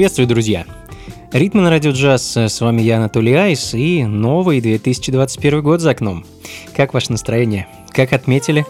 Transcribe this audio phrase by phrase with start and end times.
[0.00, 0.64] Приветствую, друзья!
[1.30, 6.24] Ритмы на радио джаз, с вами я, Анатолий Айс, и новый 2021 год за окном.
[6.74, 7.68] Как ваше настроение?
[7.90, 8.64] Как отметили?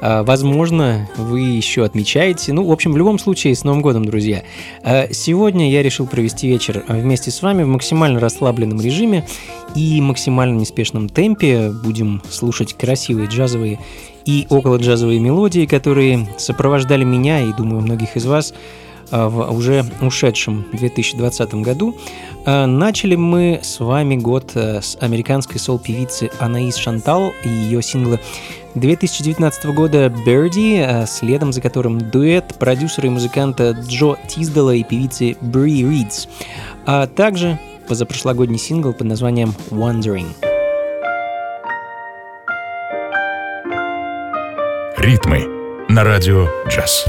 [0.00, 2.54] А, возможно, вы еще отмечаете.
[2.54, 4.42] Ну, в общем, в любом случае, с Новым годом, друзья.
[4.82, 9.28] А, сегодня я решил провести вечер вместе с вами в максимально расслабленном режиме
[9.74, 11.72] и максимально неспешном темпе.
[11.84, 13.80] Будем слушать красивые джазовые
[14.24, 19.84] и около джазовые мелодии, которые сопровождали меня и, думаю, многих из вас– Э, в уже
[20.00, 21.96] ушедшем 2020 году.
[22.46, 28.20] Э, начали мы с вами год э, с американской сол-певицы Анаис Шантал и ее сингла
[28.74, 35.88] 2019 года «Birdie», следом за которым дуэт продюсера и музыканта Джо Тиздала и певицы Бри
[35.88, 36.26] Ридс,
[36.84, 40.26] а также позапрошлогодний сингл под названием «Wondering».
[44.96, 45.46] Ритмы
[45.88, 47.06] на радио «Джаз».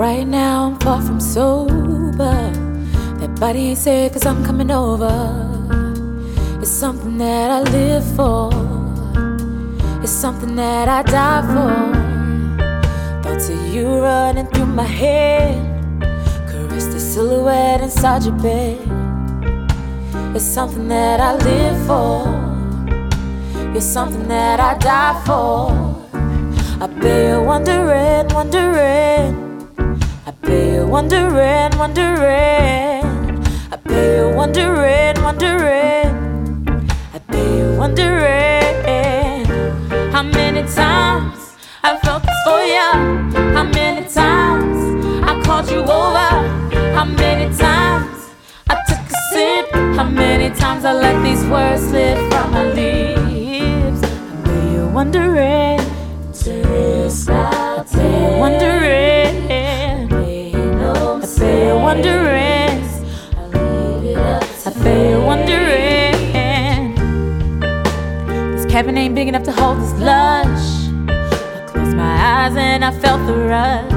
[0.00, 2.50] Right now I'm far from sober.
[3.20, 5.12] That body ain't safe cause I'm coming over.
[6.58, 8.48] It's something that I live for.
[10.02, 13.22] It's something that I die for.
[13.22, 15.60] Thoughts of you running through my head.
[16.48, 18.78] Caress the silhouette inside your bed.
[20.34, 22.24] It's something that I live for.
[23.74, 25.72] You're something that I die for.
[26.82, 29.49] I bear wondering, wondering
[30.50, 33.04] pay you wondering, wondering.
[33.72, 36.10] I pay you wondering, wondering.
[37.14, 39.44] I pay you wondering.
[40.14, 42.88] How many times I felt this for ya?
[43.56, 44.78] How many times
[45.30, 46.32] I called you over?
[46.96, 48.18] How many times
[48.72, 49.66] I took a sip?
[49.98, 54.00] How many times I let these words slip from my lips?
[54.02, 55.78] I pay you wondering.
[58.40, 59.09] Wondering.
[61.90, 62.84] Wondering.
[64.64, 64.70] I
[65.10, 66.94] you're wondering.
[68.54, 70.86] This cabin ain't big enough to hold this lush.
[71.08, 73.90] I closed my eyes and I felt the rush.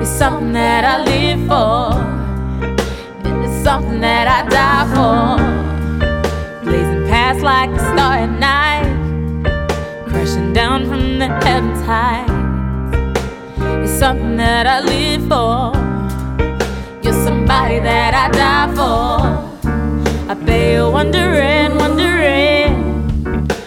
[0.00, 1.92] It's something that I live for
[3.44, 6.64] It's something that I die for.
[6.64, 8.88] Blazing past like a star at night,
[10.08, 12.24] crashing down from the heavens high.
[13.82, 15.77] It's something that I live for.
[17.68, 19.20] Somebody that I die for.
[20.30, 22.72] I bet you're wondering, wondering.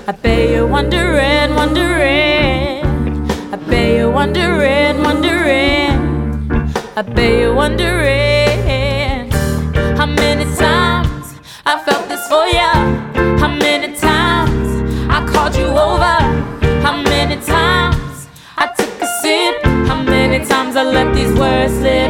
[0.08, 2.82] I bet you're wondering, wondering.
[3.54, 5.94] I bet you're wondering, wondering.
[6.98, 9.30] I bet you're wondering.
[10.00, 11.36] How many times
[11.68, 12.74] I felt this for you?
[13.38, 14.68] How many times
[15.12, 16.18] I called you over?
[16.82, 18.28] How many times
[18.58, 19.64] I took a sip?
[19.88, 22.01] How many times I let these words slip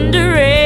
[0.00, 0.57] bet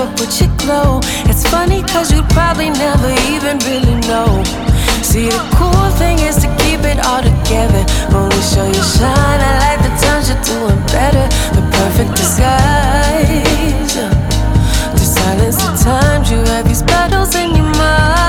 [0.00, 1.00] up with your glow.
[1.30, 4.42] It's funny cause you'd probably never even really know.
[5.02, 7.82] See, the cool thing is to keep it all together.
[8.12, 11.26] When we show you shine, I like the times you're doing better.
[11.54, 13.94] The perfect disguise.
[14.98, 18.23] To silence the times you have these battles in your mind.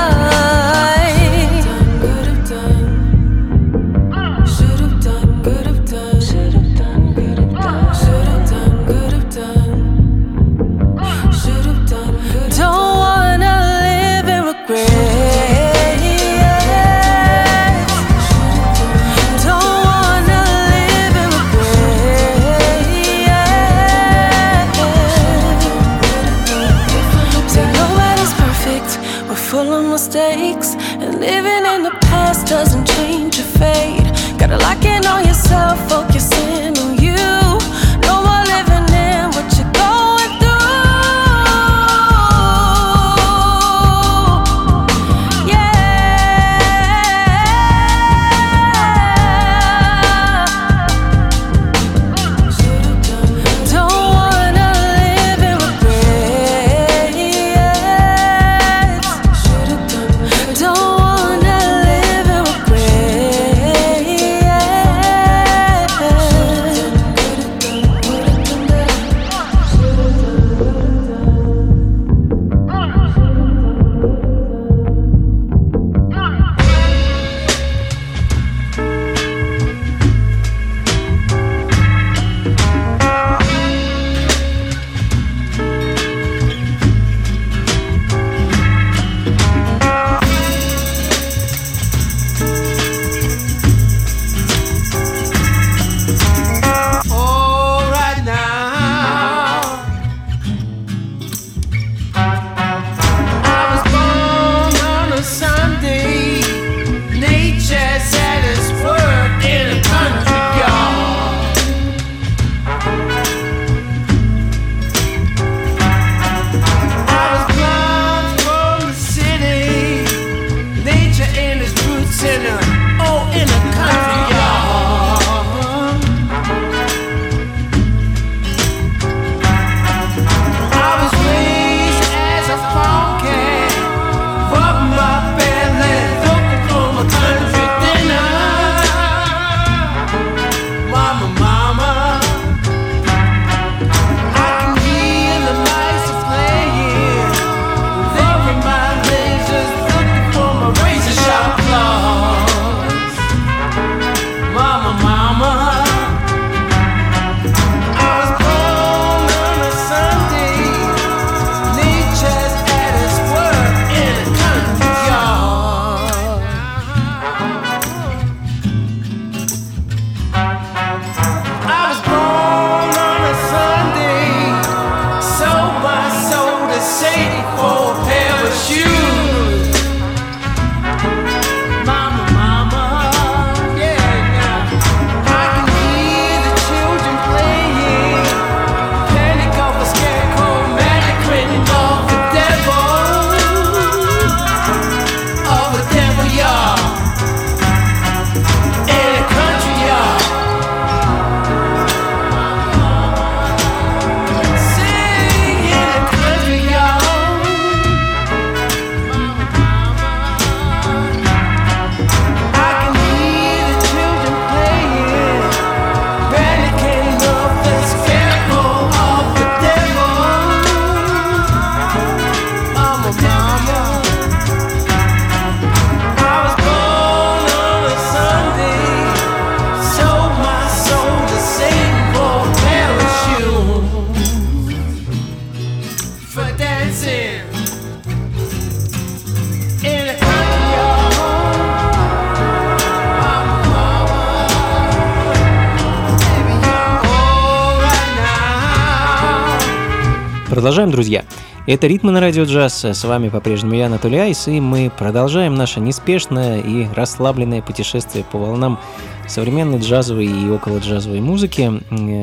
[250.66, 251.24] Продолжаем, друзья.
[251.68, 252.84] Это «Ритмы на радио джаз».
[252.84, 258.36] С вами по-прежнему я, Анатолий Айс, и мы продолжаем наше неспешное и расслабленное путешествие по
[258.36, 258.80] волнам
[259.28, 261.70] современной джазовой и около джазовой музыки.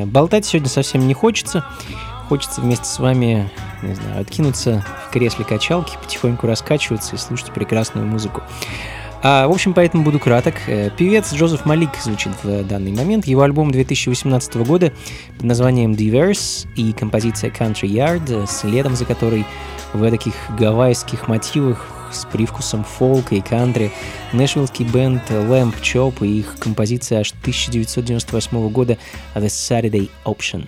[0.07, 1.63] Болтать сегодня совсем не хочется.
[2.27, 3.49] Хочется вместе с вами,
[3.81, 8.43] не знаю, откинуться в кресле качалки, потихоньку раскачиваться и слушать прекрасную музыку.
[9.25, 10.55] А, в общем, поэтому буду краток.
[10.67, 13.25] Э, певец Джозеф Малик звучит в данный момент.
[13.25, 14.91] Его альбом 2018 года
[15.37, 19.45] под названием Diverse и композиция Country Yard, следом за которой
[19.93, 23.93] в таких гавайских мотивах с привкусом фолка и кантри,
[24.33, 28.97] нэшвиллский бенд Lamp Chop и их композиция аж 1998 года
[29.35, 30.67] The Saturday Option.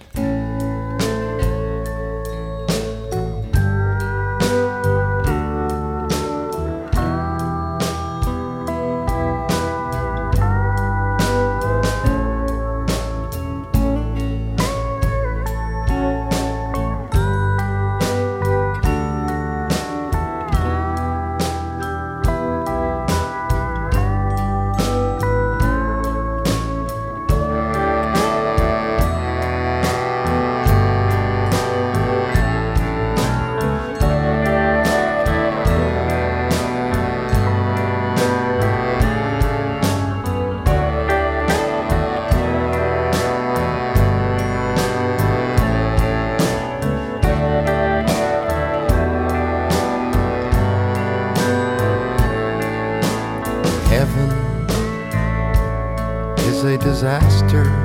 [57.06, 57.85] disaster.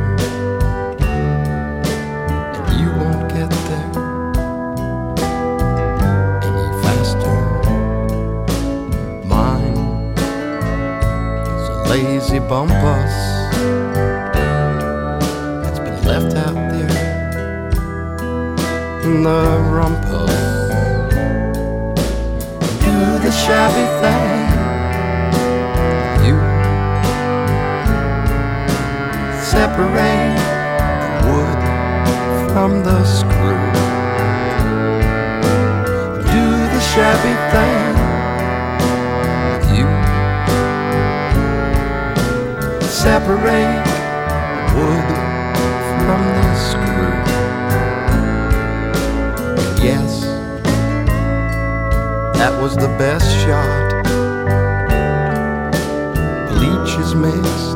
[57.10, 57.69] cosmics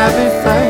[0.00, 0.69] happy face.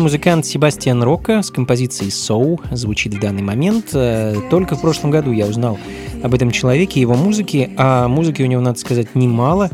[0.00, 3.90] Австралийский музыкант Себастьян Рока с композицией «Soul» звучит в данный момент.
[3.92, 5.78] Э, только в прошлом году я узнал
[6.22, 9.68] об этом человеке, его музыке, а музыки у него, надо сказать, немало.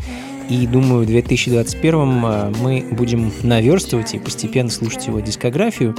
[0.50, 5.94] И думаю, в 2021 э, мы будем наверстывать и постепенно слушать его дискографию.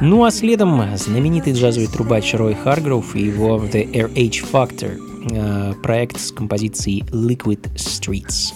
[0.00, 5.00] Ну а следом знаменитый джазовый трубач Рой Харгроув и его The RH Factor,
[5.32, 8.52] э, проект с композицией Liquid Streets.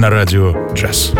[0.00, 1.12] На радио «Джаз».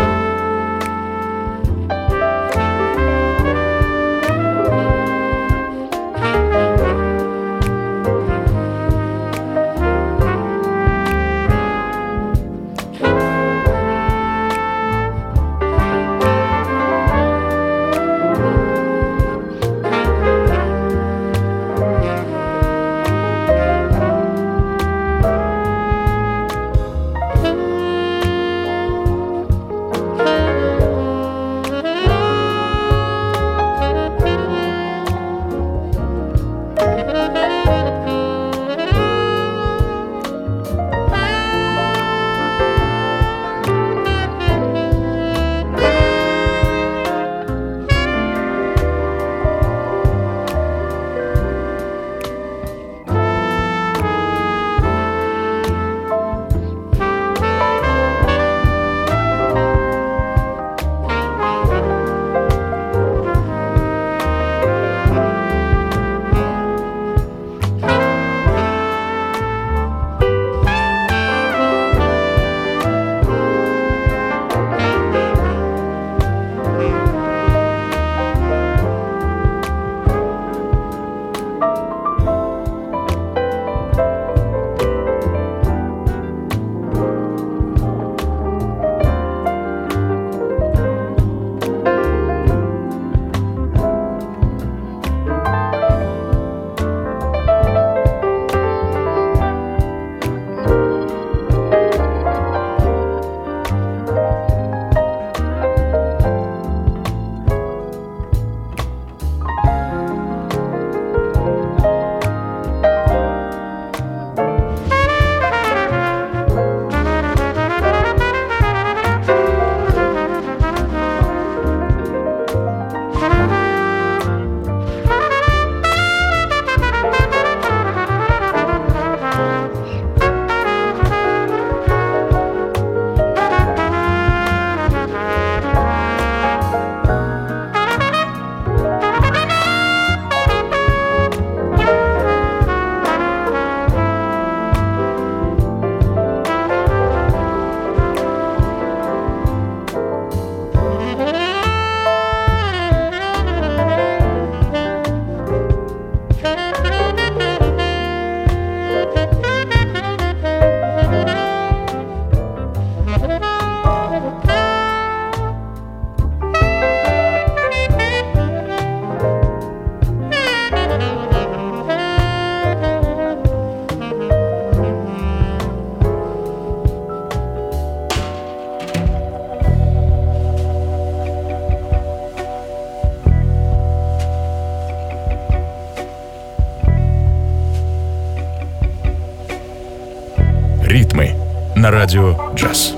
[192.01, 192.95] Radio Jazz.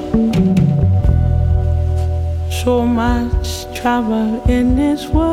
[2.64, 5.33] So much trouble in this world.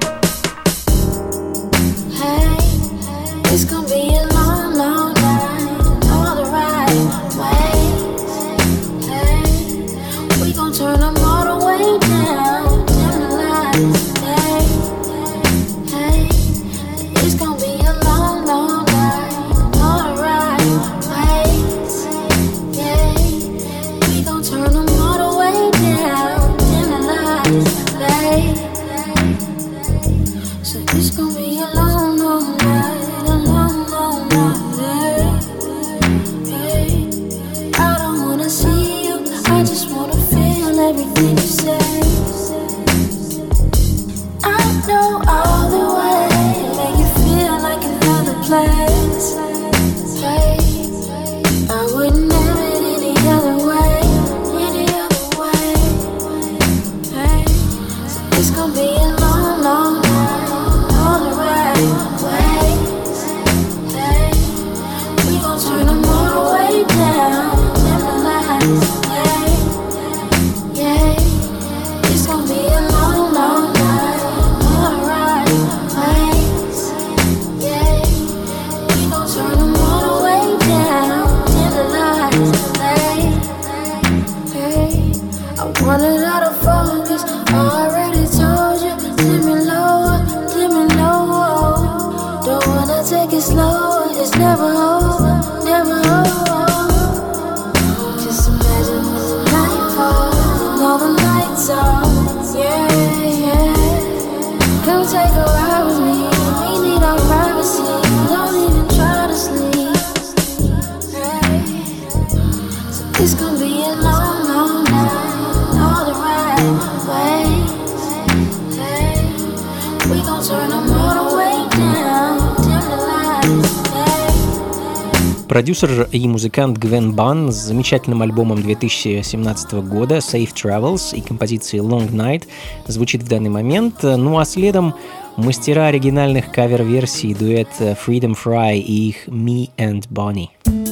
[125.51, 132.09] Продюсер и музыкант Гвен Бан с замечательным альбомом 2017 года Safe Travels и композицией Long
[132.09, 132.47] Night
[132.87, 133.95] звучит в данный момент.
[134.01, 134.95] Ну а следом
[135.35, 140.90] мастера оригинальных кавер-версий дуэт Freedom Fry и их Me and Bonnie.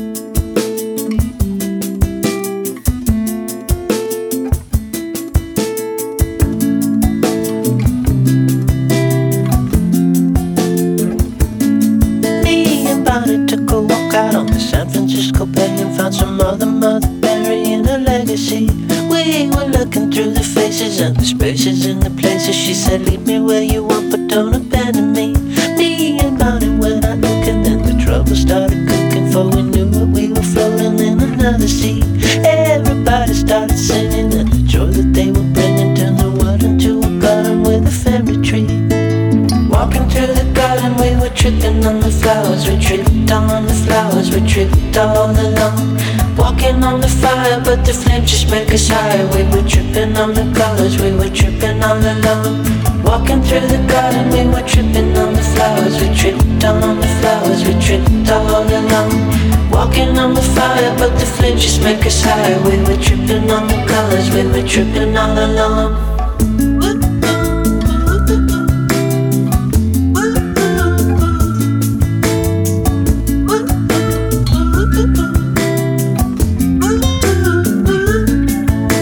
[64.80, 65.94] Tripping all along.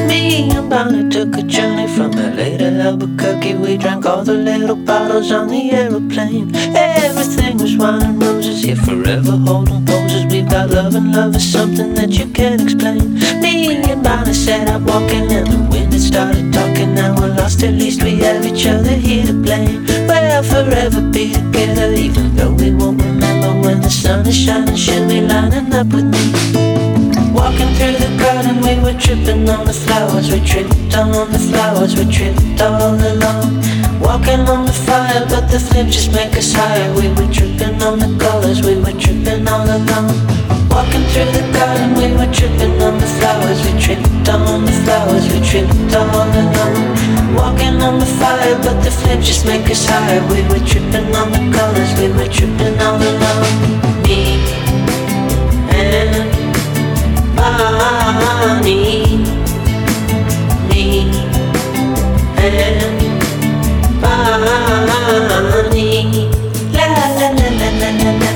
[0.08, 3.54] Me and Bonnie took a journey from LA to Albuquerque.
[3.56, 6.56] We drank all the little bottles on the aeroplane.
[6.56, 10.27] Everything was wine and roses, yeah, forever holding poses.
[10.50, 13.16] We've love, and love is something that you can't explain.
[13.42, 16.96] Me and Bonnie sat out walking, and the wind had started talking.
[16.96, 19.86] Now we're lost, at least we have each other here to blame.
[20.08, 24.76] We'll forever be together, even though we won't remember when the sun is shining.
[24.76, 26.67] She'll be lining up with me.
[27.38, 30.32] Walking through the garden, we were tripping on the flowers.
[30.32, 33.62] We tripped on the flowers, we tripped all along.
[34.02, 36.90] Walking on the fire, but the flames just make us higher.
[36.98, 40.10] We were tripping on the colors, we were tripping all along.
[40.74, 43.60] Walking through the garden, we were tripping on the flowers.
[43.66, 46.76] We tripped on the flowers, we tripped all along.
[47.38, 50.22] Walking on the fire, but the flames just make us higher.
[50.34, 53.46] We were tripping on the colors, we were tripping all along.
[54.04, 54.42] Me
[55.70, 56.07] and
[57.48, 59.24] Bonnie,
[60.68, 61.08] me
[62.38, 62.58] and
[66.74, 66.88] la
[67.18, 68.27] la la la la la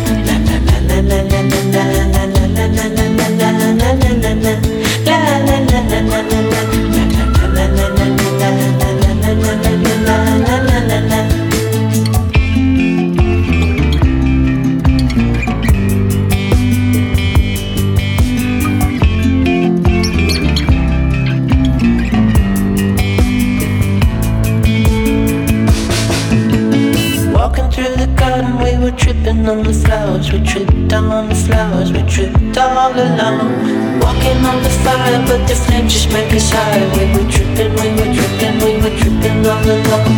[29.42, 34.00] sitting on the flowers, we tripped on the flowers, we tripped all along.
[34.00, 36.82] Walking on the fire, but the flames just make us high.
[36.98, 40.10] We were tripping, we were tripping, we were tripping all along.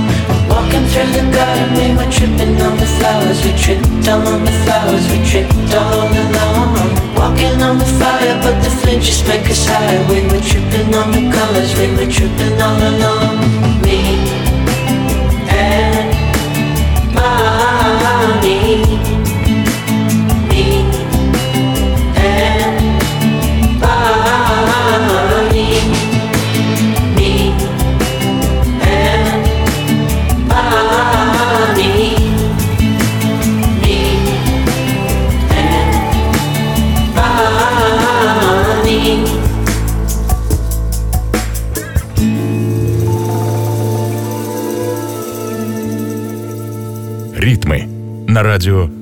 [0.50, 5.06] Walking through the garden, we were tripping on the flowers, we tripped on the flowers,
[5.12, 6.76] we tripped all along.
[7.16, 10.00] Walking on the fire, but the flames just make us high.
[10.10, 13.40] We were tripping on the colors, we were tripping all along.
[13.82, 14.00] Me
[15.48, 16.12] and
[17.16, 17.54] my.
[48.64, 48.93] rádio.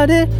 [0.00, 0.39] Started.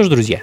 [0.00, 0.40] что ж, друзья,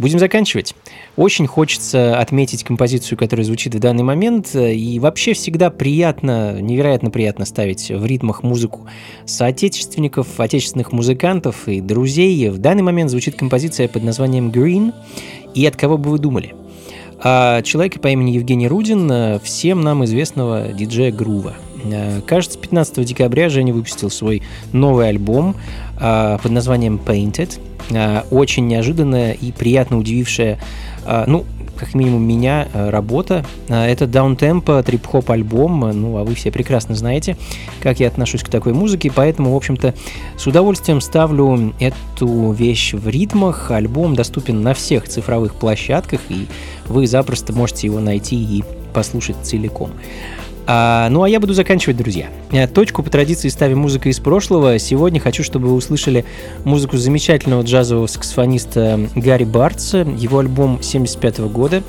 [0.00, 0.74] будем заканчивать.
[1.14, 7.44] Очень хочется отметить композицию, которая звучит в данный момент, и вообще всегда приятно, невероятно приятно
[7.44, 8.88] ставить в ритмах музыку
[9.24, 12.48] соотечественников, отечественных музыкантов и друзей.
[12.48, 14.92] В данный момент звучит композиция под названием «Green»,
[15.54, 16.56] и от кого бы вы думали?
[17.20, 21.54] А человека по имени Евгений Рудин, всем нам известного диджея Грува.
[21.92, 25.56] Э, кажется, 15 декабря Женя выпустил свой новый альбом
[25.98, 27.58] э, под названием Painted.
[27.90, 30.58] Э, очень неожиданная и приятно удивившая,
[31.26, 31.44] ну,
[31.76, 33.44] как минимум меня, работа.
[33.68, 37.36] Это даунтемпо, трип-хоп альбом, ну, а вы все прекрасно знаете,
[37.80, 39.94] как я отношусь к такой музыке, поэтому, в общем-то,
[40.36, 43.70] с удовольствием ставлю эту вещь в ритмах.
[43.70, 46.46] Альбом доступен на всех цифровых площадках, и
[46.88, 49.90] вы запросто можете его найти и послушать целиком.
[50.66, 52.26] А, ну а я буду заканчивать, друзья.
[52.50, 54.78] Э, точку по традиции ставим музыка из прошлого.
[54.80, 56.24] Сегодня хочу, чтобы вы услышали
[56.64, 61.82] музыку замечательного джазового саксофониста Гарри Бартса, его альбом 75 года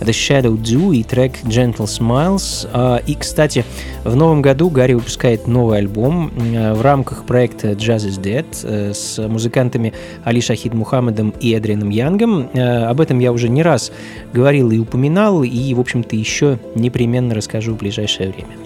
[0.00, 2.68] The Shadow Do и трек Gentle Smiles.
[2.72, 3.66] А, и, кстати,
[4.04, 8.94] в новом году Гарри выпускает новый альбом э, в рамках проекта Jazz is Dead э,
[8.94, 9.92] с музыкантами
[10.24, 12.48] Али Шахид Мухаммедом и Эдрианом Янгом.
[12.54, 13.92] Об этом я уже не раз
[14.32, 18.58] говорил и упоминал, и, в общем-то, еще непременно расскажу в ближайшее ближайшее время.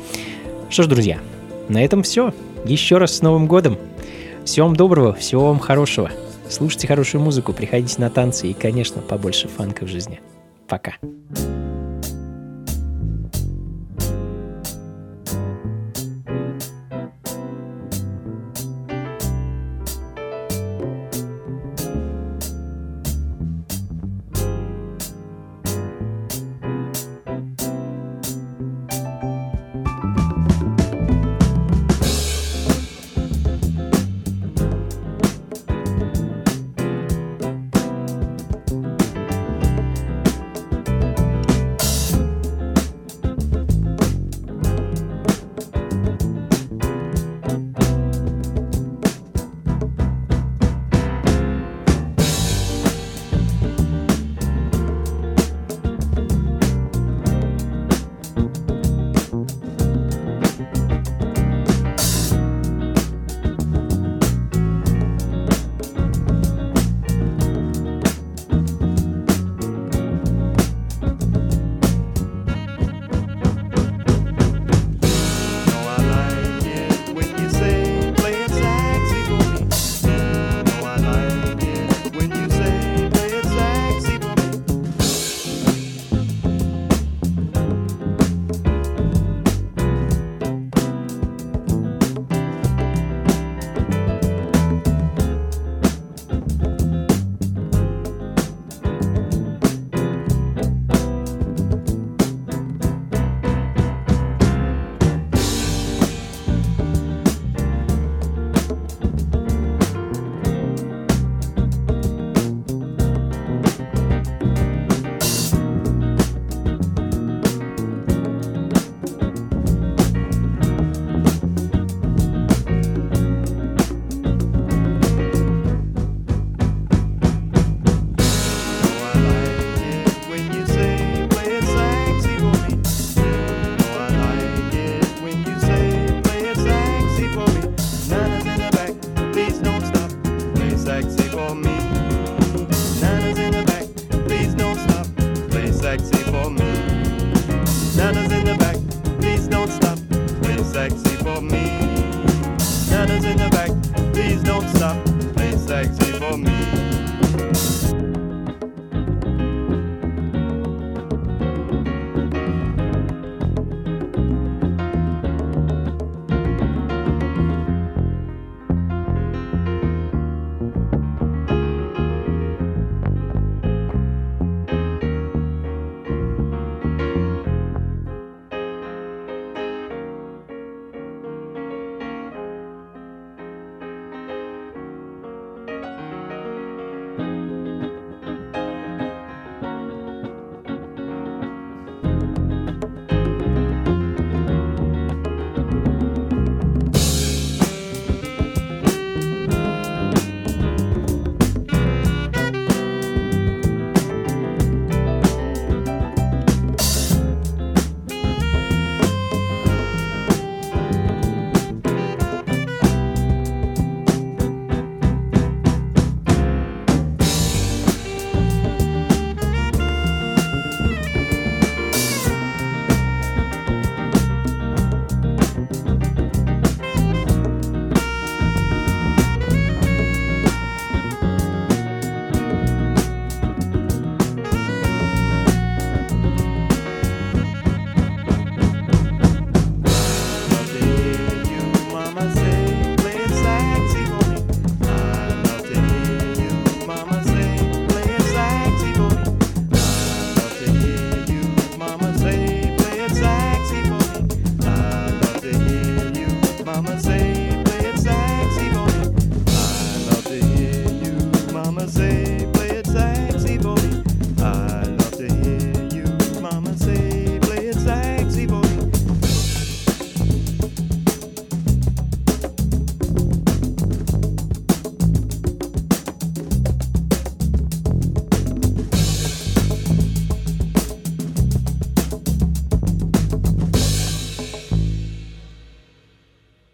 [0.69, 1.19] Что ж, друзья,
[1.69, 2.33] на этом все.
[2.65, 3.79] Еще раз с Новым годом.
[4.45, 6.11] Всего вам доброго, всего вам хорошего.
[6.49, 10.21] Слушайте хорошую музыку, приходите на танцы и, конечно, побольше фанка в жизни.
[10.69, 10.95] Пока.